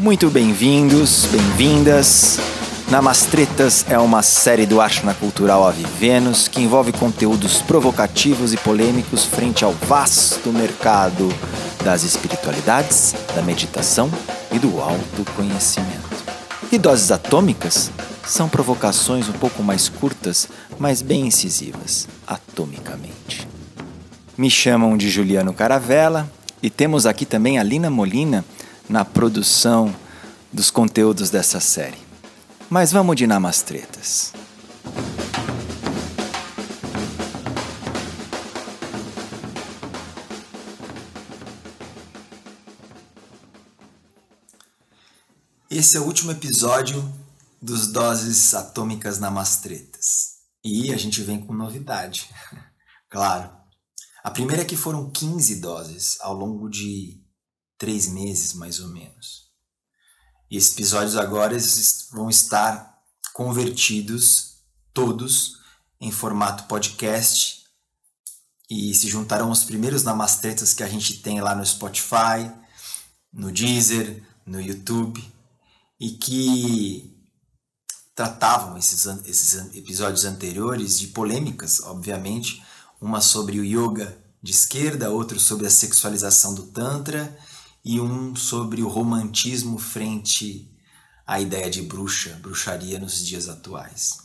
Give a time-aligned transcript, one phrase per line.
[0.00, 2.38] Muito bem-vindos, bem-vindas.
[2.90, 5.84] Namastretas é uma série do Ashna Cultural Ave
[6.50, 11.32] que envolve conteúdos provocativos e polêmicos frente ao vasto mercado
[11.84, 14.10] das espiritualidades, da meditação
[14.50, 16.24] e do autoconhecimento.
[16.72, 17.92] E doses atômicas
[18.26, 23.46] são provocações um pouco mais curtas, mas bem incisivas, atomicamente.
[24.36, 26.28] Me chamam de Juliano Caravella
[26.60, 28.44] e temos aqui também a Lina Molina
[28.88, 29.94] na produção
[30.52, 31.98] dos conteúdos dessa série.
[32.70, 34.32] Mas vamos de namastretas.
[45.70, 47.12] Esse é o último episódio
[47.60, 50.34] dos Doses Atômicas Namastretas.
[50.62, 52.30] E a gente vem com novidade.
[53.10, 53.50] claro.
[54.22, 57.23] A primeira é que foram 15 doses ao longo de
[57.84, 59.50] três meses, mais ou menos.
[60.50, 61.54] E esses episódios agora
[62.10, 62.98] vão estar
[63.34, 64.54] convertidos
[64.94, 65.58] todos
[66.00, 67.64] em formato podcast
[68.70, 72.50] e se juntarão os primeiros namastretas que a gente tem lá no Spotify,
[73.30, 75.22] no Deezer, no YouTube
[76.00, 77.14] e que
[78.14, 82.64] tratavam esses, esses episódios anteriores de polêmicas, obviamente,
[82.98, 87.38] uma sobre o yoga de esquerda, outro sobre a sexualização do Tantra
[87.84, 90.70] e um sobre o romantismo frente
[91.26, 94.18] à ideia de bruxa, bruxaria nos dias atuais.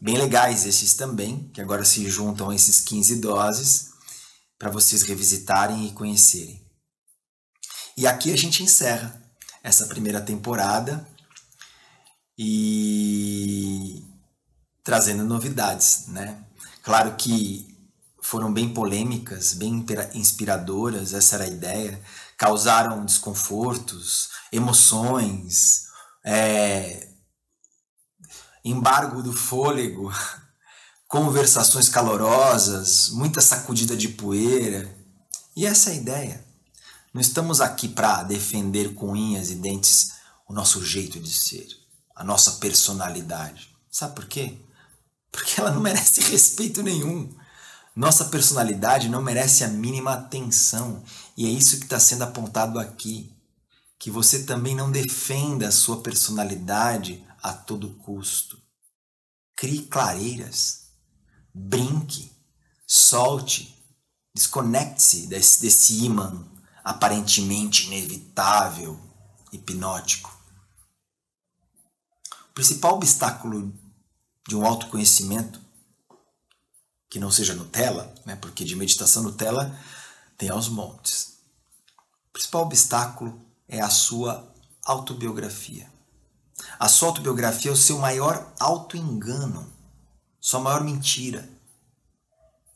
[0.00, 3.90] Bem legais esses também, que agora se juntam a esses 15 doses
[4.58, 6.62] para vocês revisitarem e conhecerem.
[7.96, 9.22] E aqui a gente encerra
[9.62, 11.06] essa primeira temporada
[12.36, 14.04] e
[14.82, 16.44] trazendo novidades, né?
[16.82, 17.74] Claro que
[18.20, 22.00] foram bem polêmicas, bem inspiradoras, essa era a ideia,
[22.44, 25.86] causaram desconfortos, emoções,
[26.22, 27.08] é,
[28.62, 30.12] embargo do fôlego,
[31.08, 34.94] conversações calorosas, muita sacudida de poeira.
[35.56, 36.44] E essa é a ideia.
[37.14, 40.12] Não estamos aqui para defender com unhas e dentes
[40.46, 41.66] o nosso jeito de ser,
[42.14, 43.74] a nossa personalidade.
[43.90, 44.58] Sabe por quê?
[45.32, 47.34] Porque ela não merece respeito nenhum.
[47.94, 51.04] Nossa personalidade não merece a mínima atenção
[51.36, 53.32] e é isso que está sendo apontado aqui.
[53.98, 58.60] Que você também não defenda a sua personalidade a todo custo.
[59.56, 60.88] Crie clareiras,
[61.54, 62.32] brinque,
[62.86, 63.82] solte,
[64.34, 66.44] desconecte-se desse, desse imã
[66.84, 69.00] aparentemente inevitável,
[69.50, 70.36] hipnótico.
[72.50, 73.72] O principal obstáculo
[74.46, 75.63] de um autoconhecimento
[77.14, 78.34] que não seja Nutella, né?
[78.34, 79.72] porque de meditação Nutella
[80.36, 81.38] tem aos montes.
[82.28, 84.52] O principal obstáculo é a sua
[84.84, 85.88] autobiografia.
[86.76, 89.72] A sua autobiografia é o seu maior autoengano,
[90.40, 91.48] sua maior mentira.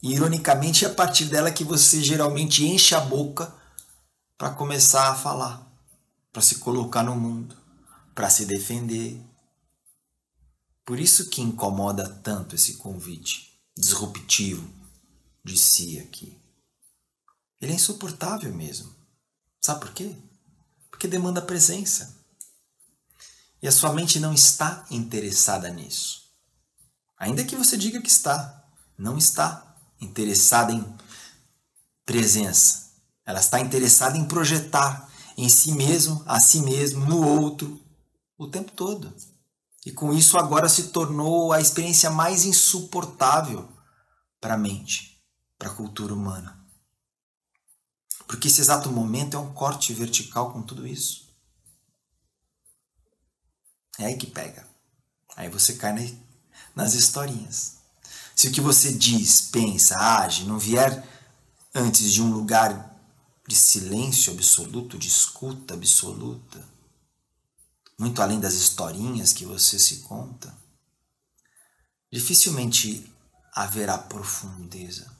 [0.00, 3.52] E, ironicamente, é a partir dela que você geralmente enche a boca
[4.36, 5.68] para começar a falar,
[6.32, 7.56] para se colocar no mundo,
[8.14, 9.20] para se defender.
[10.86, 13.47] Por isso que incomoda tanto esse convite
[13.78, 14.68] disruptivo
[15.44, 16.36] de si aqui.
[17.60, 18.92] Ele é insuportável mesmo.
[19.60, 20.16] Sabe por quê?
[20.90, 22.16] Porque demanda presença.
[23.62, 26.30] E a sua mente não está interessada nisso.
[27.16, 28.64] Ainda que você diga que está,
[28.96, 30.84] não está interessada em
[32.04, 32.92] presença.
[33.24, 37.80] Ela está interessada em projetar em si mesmo, a si mesmo, no outro,
[38.36, 39.14] o tempo todo.
[39.88, 43.66] E com isso agora se tornou a experiência mais insuportável
[44.38, 45.18] para a mente,
[45.58, 46.62] para a cultura humana.
[48.26, 51.34] Porque esse exato momento é um corte vertical com tudo isso.
[53.98, 54.68] É aí que pega.
[55.34, 56.22] Aí você cai
[56.76, 57.78] nas historinhas.
[58.36, 61.02] Se o que você diz, pensa, age não vier
[61.74, 62.94] antes de um lugar
[63.46, 66.62] de silêncio absoluto, de escuta absoluta,
[67.98, 70.56] muito além das historinhas que você se conta,
[72.12, 73.12] dificilmente
[73.52, 75.10] haverá profundeza.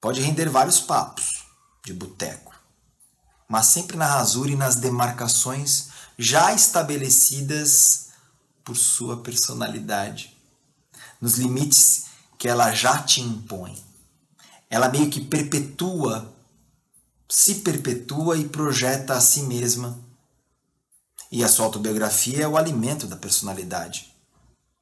[0.00, 1.44] Pode render vários papos
[1.84, 2.54] de boteco,
[3.48, 8.10] mas sempre na rasura e nas demarcações já estabelecidas
[8.64, 10.36] por sua personalidade,
[11.20, 12.06] nos limites
[12.38, 13.76] que ela já te impõe.
[14.70, 16.32] Ela meio que perpetua,
[17.28, 20.05] se perpetua e projeta a si mesma
[21.30, 24.14] e a sua autobiografia é o alimento da personalidade,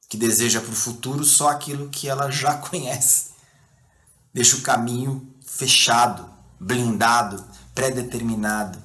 [0.09, 3.31] que deseja para o futuro só aquilo que ela já conhece.
[4.33, 8.81] Deixa o caminho fechado, blindado, pré-determinado.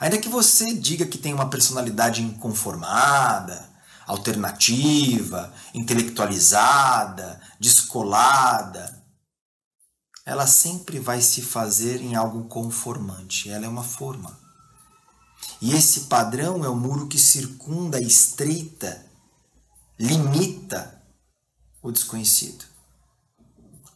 [0.00, 3.68] Ainda que você diga que tem uma personalidade inconformada,
[4.06, 9.02] alternativa, intelectualizada, descolada,
[10.24, 13.48] ela sempre vai se fazer em algo conformante.
[13.48, 14.45] Ela é uma forma.
[15.60, 19.04] E esse padrão é o muro que circunda, estreita,
[19.98, 21.02] limita
[21.82, 22.64] o desconhecido,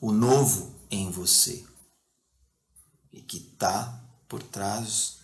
[0.00, 1.66] o novo em você,
[3.12, 5.18] e que está por trás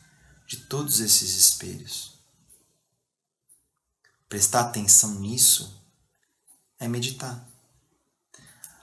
[0.47, 2.21] de todos esses espelhos.
[4.29, 5.83] Prestar atenção nisso
[6.79, 7.49] é meditar.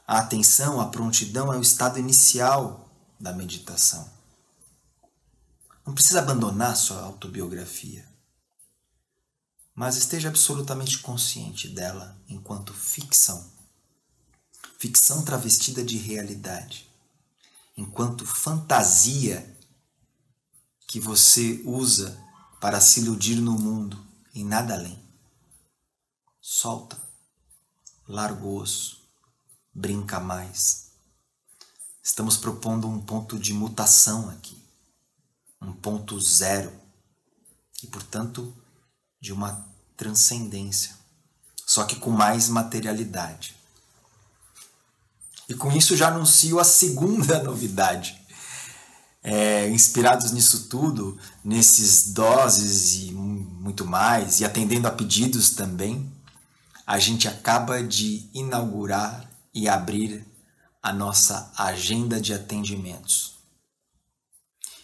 [0.07, 4.22] A atenção, a prontidão é o estado inicial da meditação.
[5.85, 8.07] Não precisa abandonar sua autobiografia,
[9.75, 13.51] mas esteja absolutamente consciente dela enquanto ficção.
[14.79, 16.89] Ficção travestida de realidade,
[17.75, 19.57] enquanto fantasia
[20.87, 22.17] que você usa
[22.61, 24.01] para se iludir no mundo
[24.33, 25.01] e nada além.
[26.39, 26.97] Solta,
[28.07, 29.01] larga o osso,
[29.73, 30.91] brinca mais.
[32.01, 34.62] Estamos propondo um ponto de mutação aqui,
[35.63, 36.71] um ponto zero
[37.81, 38.53] e, portanto,
[39.21, 40.95] de uma transcendência,
[41.65, 43.55] só que com mais materialidade.
[45.47, 48.23] E com isso já anuncio a segunda novidade
[49.23, 56.11] é, inspirados nisso tudo, nesses doses e muito mais, e atendendo a pedidos também,
[56.85, 60.25] a gente acaba de inaugurar e abrir
[60.81, 63.32] a nossa agenda de atendimentos.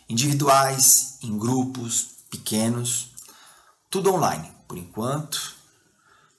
[0.10, 3.12] Individuais, em grupos, pequenos,
[3.90, 5.58] tudo online, por enquanto.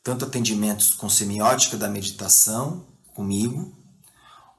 [0.02, 3.72] Tanto atendimentos com semiótica da meditação, comigo,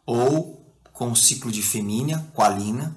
[0.05, 2.95] ou com o ciclo de Femínia, com a Lina,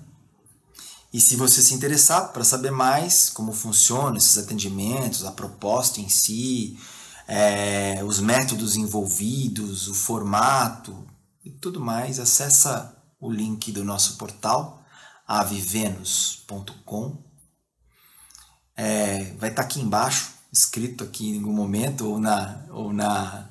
[1.14, 6.08] e se você se interessar para saber mais como funcionam esses atendimentos, a proposta em
[6.08, 6.76] si,
[7.28, 11.06] é, os métodos envolvidos, o formato
[11.44, 14.83] e tudo mais, acessa o link do nosso portal
[15.26, 17.22] avivenus.com.
[18.76, 23.50] É, vai estar tá aqui embaixo, escrito aqui em algum momento, ou na, ou na,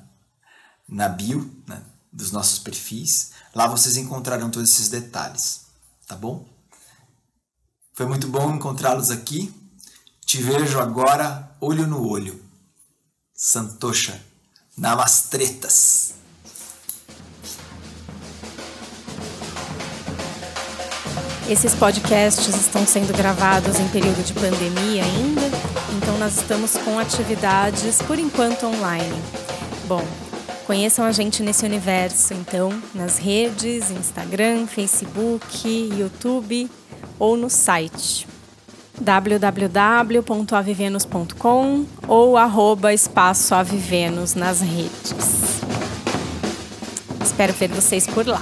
[0.88, 1.82] na bio né,
[2.12, 3.32] dos nossos perfis.
[3.54, 5.66] Lá vocês encontrarão todos esses detalhes,
[6.06, 6.46] tá bom?
[7.94, 9.54] Foi muito bom encontrá-los aqui.
[10.26, 12.42] Te vejo agora olho no olho.
[13.32, 14.20] Santosha.
[14.76, 16.14] Namastretas.
[21.48, 25.42] Esses podcasts estão sendo gravados em período de pandemia ainda,
[25.94, 29.22] então nós estamos com atividades por enquanto online.
[29.86, 30.02] Bom,
[30.66, 36.70] conheçam a gente nesse universo, então, nas redes, Instagram, Facebook, YouTube
[37.18, 38.26] ou no site
[38.98, 45.60] www.avivenus.com ou arroba espaço Avivenus nas redes.
[47.22, 48.40] Espero ver vocês por lá.